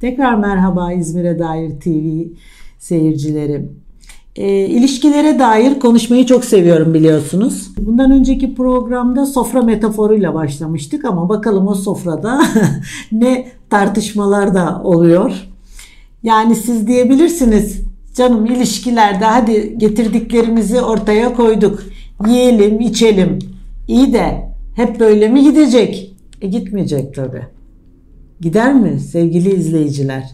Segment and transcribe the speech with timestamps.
[0.00, 2.28] Tekrar merhaba İzmir'e dair TV
[2.78, 3.68] seyircileri.
[4.36, 7.70] E, ilişkilere dair konuşmayı çok seviyorum biliyorsunuz.
[7.78, 12.42] Bundan önceki programda sofra metaforuyla başlamıştık ama bakalım o sofrada
[13.12, 15.32] ne tartışmalar da oluyor.
[16.22, 17.80] Yani siz diyebilirsiniz
[18.14, 21.82] canım ilişkilerde hadi getirdiklerimizi ortaya koyduk.
[22.26, 23.38] Yiyelim, içelim.
[23.88, 26.16] İyi de hep böyle mi gidecek?
[26.40, 27.57] E gitmeyecek tabii.
[28.40, 30.30] Gider mi sevgili izleyiciler?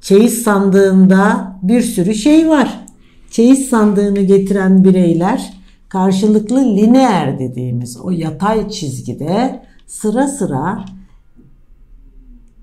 [0.00, 2.86] Çeyiz sandığında bir sürü şey var.
[3.30, 5.52] Çeyiz sandığını getiren bireyler
[5.88, 10.84] karşılıklı lineer dediğimiz o yatay çizgide sıra sıra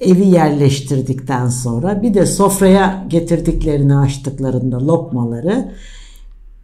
[0.00, 5.72] evi yerleştirdikten sonra bir de sofraya getirdiklerini açtıklarında lokmaları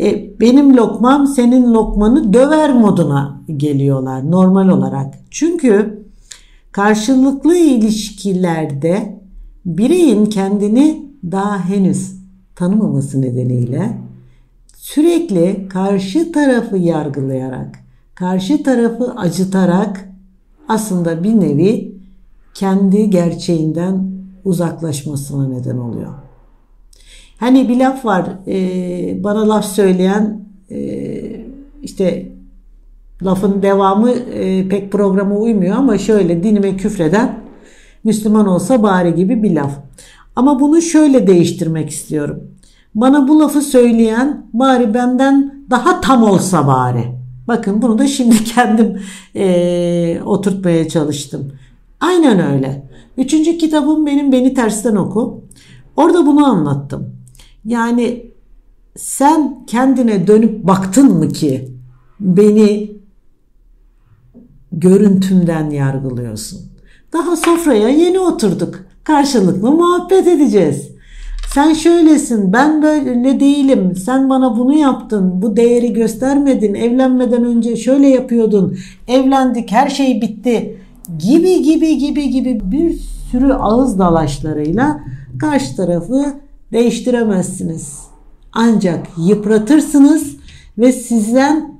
[0.00, 5.14] e, benim lokmam senin lokmanı döver moduna geliyorlar normal olarak.
[5.30, 6.03] Çünkü
[6.74, 9.20] karşılıklı ilişkilerde
[9.66, 12.14] bireyin kendini daha henüz
[12.54, 13.98] tanımaması nedeniyle
[14.76, 17.78] sürekli karşı tarafı yargılayarak,
[18.14, 20.08] karşı tarafı acıtarak
[20.68, 21.94] aslında bir nevi
[22.54, 24.10] kendi gerçeğinden
[24.44, 26.14] uzaklaşmasına neden oluyor.
[27.36, 28.26] Hani bir laf var
[29.24, 30.44] bana laf söyleyen
[31.82, 32.33] işte
[33.22, 37.38] lafın devamı e, pek programa uymuyor ama şöyle dinime küfreden
[38.04, 39.72] Müslüman olsa bari gibi bir laf.
[40.36, 42.40] Ama bunu şöyle değiştirmek istiyorum.
[42.94, 47.04] Bana bu lafı söyleyen bari benden daha tam olsa bari.
[47.48, 49.00] Bakın bunu da şimdi kendim
[49.34, 51.52] e, oturtmaya çalıştım.
[52.00, 52.88] Aynen öyle.
[53.16, 55.44] Üçüncü kitabım benim Beni Tersten Oku.
[55.96, 57.14] Orada bunu anlattım.
[57.64, 58.26] Yani
[58.96, 61.68] sen kendine dönüp baktın mı ki
[62.20, 62.92] beni
[64.80, 66.60] görüntümden yargılıyorsun?
[67.12, 68.84] Daha sofraya yeni oturduk.
[69.04, 70.88] Karşılıklı muhabbet edeceğiz.
[71.54, 73.96] Sen şöylesin, ben böyle değilim.
[73.96, 76.74] Sen bana bunu yaptın, bu değeri göstermedin.
[76.74, 78.76] Evlenmeden önce şöyle yapıyordun.
[79.08, 80.78] Evlendik, her şey bitti.
[81.18, 82.98] Gibi gibi gibi gibi bir
[83.30, 85.00] sürü ağız dalaşlarıyla
[85.38, 86.34] karşı tarafı
[86.72, 87.98] değiştiremezsiniz.
[88.52, 90.36] Ancak yıpratırsınız
[90.78, 91.73] ve sizden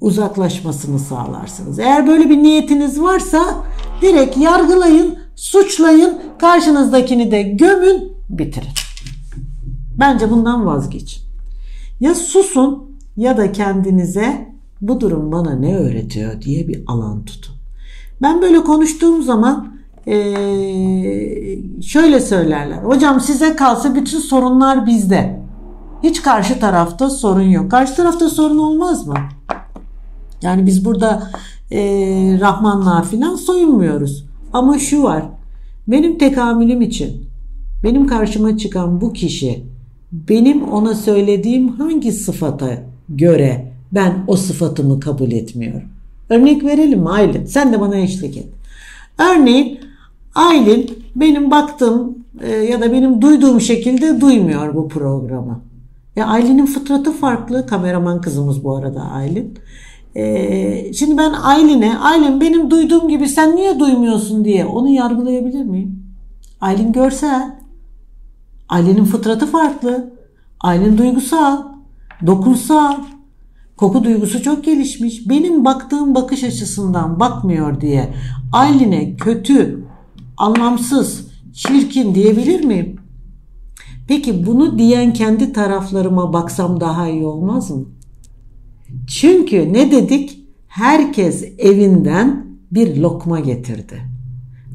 [0.00, 1.78] uzaklaşmasını sağlarsınız.
[1.78, 3.64] Eğer böyle bir niyetiniz varsa
[4.02, 8.68] direkt yargılayın, suçlayın, karşınızdakini de gömün, bitirin.
[9.98, 11.22] Bence bundan vazgeçin.
[12.00, 17.54] Ya susun ya da kendinize bu durum bana ne öğretiyor diye bir alan tutun.
[18.22, 19.74] Ben böyle konuştuğum zaman
[20.06, 22.76] ee, şöyle söylerler.
[22.76, 25.40] Hocam size kalsa bütün sorunlar bizde.
[26.02, 27.70] Hiç karşı tarafta sorun yok.
[27.70, 29.14] Karşı tarafta sorun olmaz mı?
[30.42, 31.30] Yani biz burada
[31.72, 31.80] e,
[32.40, 34.24] Rahman'la filan soyunmuyoruz.
[34.52, 35.24] Ama şu var.
[35.88, 37.26] Benim tekamülüm için
[37.84, 39.64] benim karşıma çıkan bu kişi
[40.12, 45.88] benim ona söylediğim hangi sıfata göre ben o sıfatımı kabul etmiyorum.
[46.30, 47.44] Örnek verelim mi Aylin?
[47.44, 48.46] Sen de bana eşlik et.
[49.18, 49.80] Örneğin
[50.34, 55.60] Aylin benim baktığım e, ya da benim duyduğum şekilde duymuyor bu programı.
[56.16, 57.66] Ya Aylin'in fıtratı farklı.
[57.66, 59.58] Kameraman kızımız bu arada Aylin.
[60.16, 66.04] Ee, şimdi ben Aylin'e, Aylin benim duyduğum gibi sen niye duymuyorsun diye onu yargılayabilir miyim?
[66.60, 67.58] Aylin görsel.
[68.68, 70.14] Aylin'in fıtratı farklı.
[70.60, 71.62] Aylin duygusal,
[72.26, 72.96] dokunsal.
[73.76, 75.28] Koku duygusu çok gelişmiş.
[75.28, 78.14] Benim baktığım bakış açısından bakmıyor diye
[78.52, 79.84] Aylin'e kötü,
[80.36, 82.96] anlamsız, çirkin diyebilir miyim?
[84.08, 87.84] Peki bunu diyen kendi taraflarıma baksam daha iyi olmaz mı?
[89.06, 90.44] Çünkü ne dedik?
[90.68, 94.02] Herkes evinden bir lokma getirdi.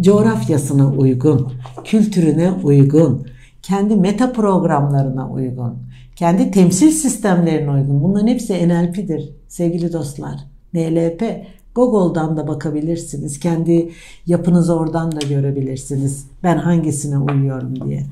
[0.00, 1.52] Coğrafyasına uygun,
[1.84, 3.26] kültürüne uygun,
[3.62, 5.74] kendi meta programlarına uygun,
[6.16, 8.02] kendi temsil sistemlerine uygun.
[8.02, 10.40] Bunların hepsi NLP'dir sevgili dostlar.
[10.74, 11.46] NLP.
[11.74, 13.40] Google'dan da bakabilirsiniz.
[13.40, 13.90] Kendi
[14.26, 16.26] yapınızı oradan da görebilirsiniz.
[16.42, 18.06] Ben hangisine uyuyorum diye.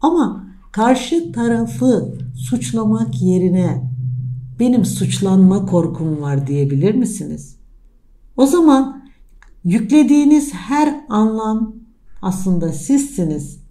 [0.00, 3.82] Ama karşı tarafı suçlamak yerine
[4.58, 7.56] benim suçlanma korkum var diyebilir misiniz?
[8.36, 9.04] O zaman
[9.64, 11.74] yüklediğiniz her anlam
[12.22, 13.64] aslında sizsiniz.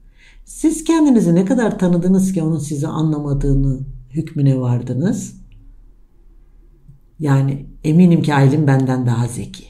[0.46, 5.36] Siz kendinizi ne kadar tanıdınız ki onun sizi anlamadığını hükmüne vardınız?
[7.20, 9.64] Yani eminim ki Aylin benden daha zeki.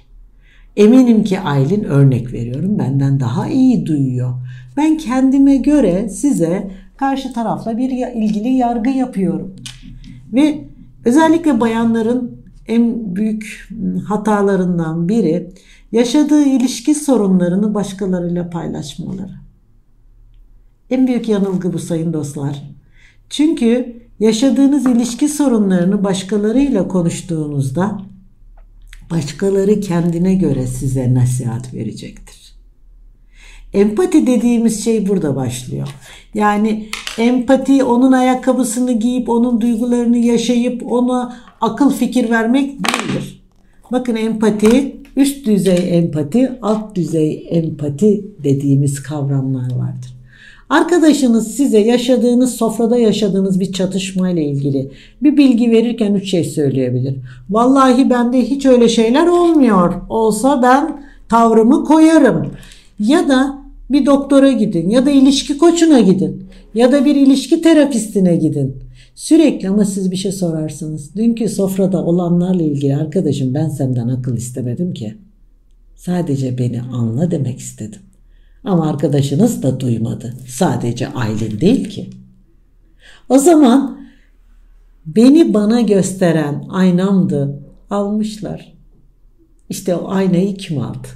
[0.75, 4.33] Eminim ki Aylin örnek veriyorum benden daha iyi duyuyor.
[4.77, 9.55] Ben kendime göre size karşı tarafla bir ilgili yargı yapıyorum.
[10.33, 10.72] Ve
[11.05, 13.69] özellikle bayanların en büyük
[14.07, 15.53] hatalarından biri
[15.91, 19.43] yaşadığı ilişki sorunlarını başkalarıyla paylaşmaları.
[20.89, 22.63] En büyük yanılgı bu sayın dostlar.
[23.29, 28.01] Çünkü yaşadığınız ilişki sorunlarını başkalarıyla konuştuğunuzda
[29.11, 32.53] başkaları kendine göre size nasihat verecektir.
[33.73, 35.87] Empati dediğimiz şey burada başlıyor.
[36.33, 43.43] Yani empati onun ayakkabısını giyip onun duygularını yaşayıp ona akıl fikir vermek değildir.
[43.91, 50.13] Bakın empati üst düzey empati, alt düzey empati dediğimiz kavramlar vardır.
[50.69, 54.91] Arkadaşınız size yaşadığınız sofrada yaşadığınız bir çatışma ile ilgili
[55.23, 57.15] bir bilgi verirken üç şey söyleyebilir.
[57.49, 59.93] Vallahi bende hiç öyle şeyler olmuyor.
[60.09, 62.47] Olsa ben tavrımı koyarım.
[62.99, 66.42] Ya da bir doktora gidin ya da ilişki koçuna gidin
[66.73, 68.83] ya da bir ilişki terapistine gidin.
[69.15, 71.15] Sürekli ama siz bir şey sorarsınız.
[71.15, 75.17] Dünkü sofrada olanlarla ilgili arkadaşım ben senden akıl istemedim ki.
[75.95, 78.01] Sadece beni anla demek istedim.
[78.63, 80.33] Ama arkadaşınız da duymadı.
[80.47, 82.09] Sadece Aylin değil ki.
[83.29, 84.03] O zaman
[85.05, 87.59] beni bana gösteren aynamdı.
[87.89, 88.73] Almışlar.
[89.69, 91.07] İşte o aynayı kim aldı?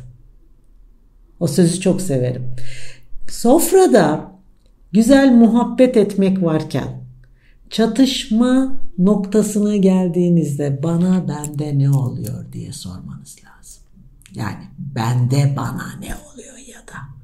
[1.39, 2.43] O sözü çok severim.
[3.29, 4.36] Sofrada
[4.91, 6.87] güzel muhabbet etmek varken
[7.69, 13.83] çatışma noktasına geldiğinizde bana bende ne oluyor diye sormanız lazım.
[14.35, 17.17] Yani bende bana ne oluyor ya da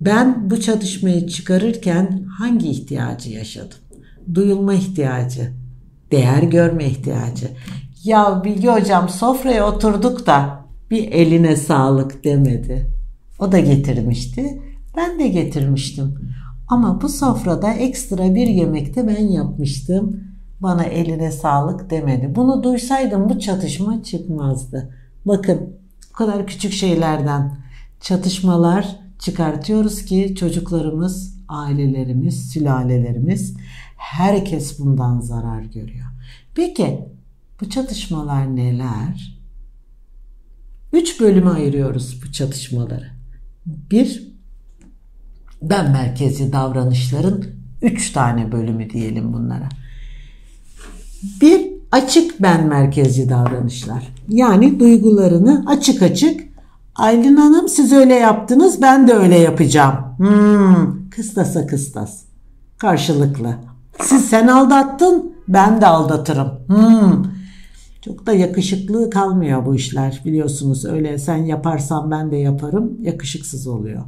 [0.00, 3.78] ben bu çatışmayı çıkarırken hangi ihtiyacı yaşadım?
[4.34, 5.52] Duyulma ihtiyacı,
[6.12, 7.48] değer görme ihtiyacı.
[8.04, 12.90] Ya Bilgi hocam sofraya oturduk da bir eline sağlık demedi.
[13.38, 14.62] O da getirmişti.
[14.96, 16.33] Ben de getirmiştim.
[16.68, 20.20] Ama bu sofrada ekstra bir yemekte ben yapmıştım.
[20.60, 22.32] Bana eline sağlık demedi.
[22.34, 24.94] Bunu duysaydım bu çatışma çıkmazdı.
[25.24, 25.76] Bakın
[26.10, 27.58] bu kadar küçük şeylerden
[28.00, 33.56] çatışmalar çıkartıyoruz ki çocuklarımız, ailelerimiz, sülalelerimiz
[33.96, 36.06] herkes bundan zarar görüyor.
[36.54, 37.08] Peki
[37.60, 39.40] bu çatışmalar neler?
[40.92, 43.10] Üç bölüme ayırıyoruz bu çatışmaları.
[43.66, 44.33] Bir,
[45.62, 47.44] ben merkezi davranışların
[47.82, 49.68] üç tane bölümü diyelim bunlara.
[51.40, 54.14] Bir, açık ben merkezi davranışlar.
[54.28, 56.40] Yani duygularını açık açık
[56.96, 59.94] Aylin Hanım siz öyle yaptınız ben de öyle yapacağım.
[60.16, 62.24] Hmm, kıstasa kıstas.
[62.78, 63.54] Karşılıklı.
[64.00, 66.48] Siz sen aldattın ben de aldatırım.
[66.66, 67.24] Hmm.
[68.04, 70.84] Çok da yakışıklı kalmıyor bu işler biliyorsunuz.
[70.84, 74.02] Öyle sen yaparsan ben de yaparım yakışıksız oluyor.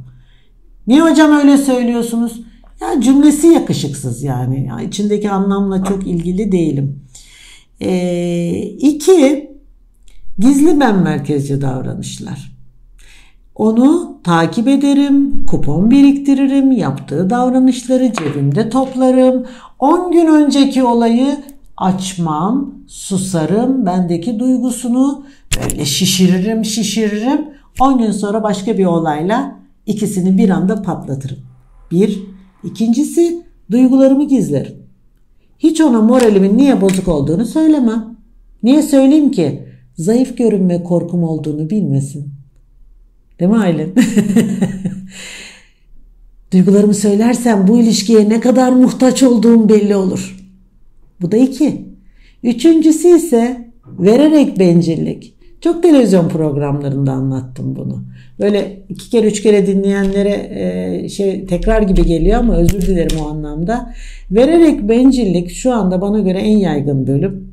[0.87, 2.41] Niye hocam öyle söylüyorsunuz?
[2.81, 4.65] Ya cümlesi yakışıksız yani.
[4.65, 6.99] Ya içindeki anlamla çok ilgili değilim.
[7.81, 9.51] Ee, iki,
[10.39, 12.57] gizli ben merkezci davranışlar.
[13.55, 19.45] Onu takip ederim, kupon biriktiririm, yaptığı davranışları cebimde toplarım.
[19.79, 21.37] 10 gün önceki olayı
[21.77, 25.25] açmam, susarım, bendeki duygusunu
[25.61, 27.41] böyle şişiririm, şişiririm.
[27.79, 29.56] 10 gün sonra başka bir olayla
[29.87, 31.37] ikisini bir anda patlatırım.
[31.91, 32.23] Bir.
[32.63, 34.73] ikincisi duygularımı gizlerim.
[35.59, 38.17] Hiç ona moralimin niye bozuk olduğunu söylemem.
[38.63, 39.63] Niye söyleyeyim ki?
[39.95, 42.33] Zayıf görünme korkum olduğunu bilmesin.
[43.39, 43.95] Değil mi Aylin?
[46.53, 50.37] Duygularımı söylersem bu ilişkiye ne kadar muhtaç olduğum belli olur.
[51.21, 51.85] Bu da iki.
[52.43, 55.36] Üçüncüsü ise vererek bencillik.
[55.61, 58.03] Çok televizyon programlarında anlattım bunu.
[58.39, 63.27] Böyle iki kere üç kere dinleyenlere e, şey tekrar gibi geliyor ama özür dilerim o
[63.27, 63.93] anlamda.
[64.31, 67.47] Vererek bencillik şu anda bana göre en yaygın bölüm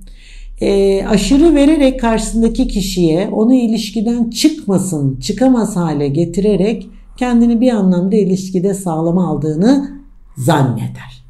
[0.60, 8.74] e, aşırı vererek karşısındaki kişiye onu ilişkiden çıkmasın, çıkamaz hale getirerek kendini bir anlamda ilişkide
[8.74, 10.00] sağlam aldığını
[10.36, 11.24] zanneder.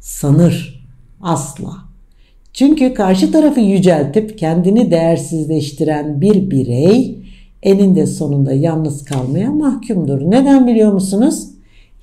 [0.00, 0.84] Sanır.
[1.20, 1.72] Asla.
[2.58, 7.18] Çünkü karşı tarafı yüceltip kendini değersizleştiren bir birey
[7.62, 10.30] eninde sonunda yalnız kalmaya mahkumdur.
[10.30, 11.48] Neden biliyor musunuz?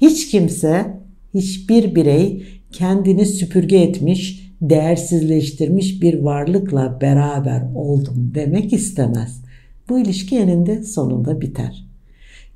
[0.01, 0.99] Hiç kimse,
[1.33, 9.41] hiçbir birey kendini süpürge etmiş, değersizleştirmiş bir varlıkla beraber oldum demek istemez.
[9.89, 11.85] Bu ilişki eninde sonunda biter.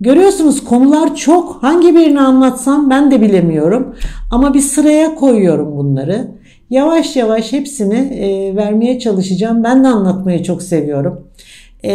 [0.02, 1.64] Görüyorsunuz konular çok.
[1.64, 3.96] Hangi birini anlatsam ben de bilemiyorum.
[4.32, 6.39] Ama bir sıraya koyuyorum bunları.
[6.70, 9.64] Yavaş yavaş hepsini e, vermeye çalışacağım.
[9.64, 11.28] Ben de anlatmayı çok seviyorum.
[11.84, 11.94] E,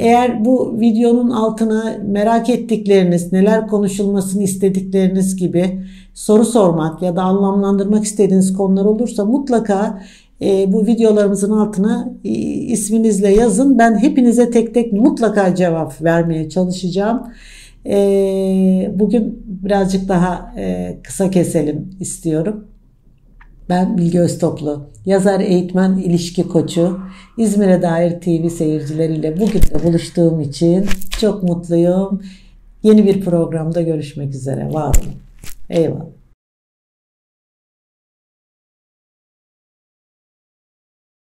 [0.00, 5.80] eğer bu videonun altına merak ettikleriniz, neler konuşulmasını istedikleriniz gibi
[6.14, 10.02] soru sormak ya da anlamlandırmak istediğiniz konular olursa mutlaka
[10.42, 13.78] e, bu videolarımızın altına e, isminizle yazın.
[13.78, 17.22] Ben hepinize tek tek mutlaka cevap vermeye çalışacağım.
[17.86, 22.73] E, bugün birazcık daha e, kısa keselim istiyorum.
[23.68, 26.98] Ben Bilge Öztoplu, yazar, eğitmen, ilişki koçu,
[27.38, 30.86] İzmir'e dair TV seyircileriyle bugün de buluştuğum için
[31.20, 32.22] çok mutluyum.
[32.82, 34.72] Yeni bir programda görüşmek üzere.
[34.72, 35.14] Var olun.
[35.70, 36.23] Eyvallah.